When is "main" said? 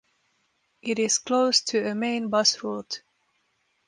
1.93-2.29